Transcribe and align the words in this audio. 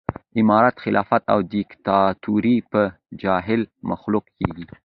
امارت 0.39 0.75
خلافت 0.83 1.23
او 1.33 1.39
ديکتاتوري 1.55 2.55
به 2.71 2.83
جاهل 3.21 3.61
مخلوق 3.91 4.25
کېږي 4.39 4.65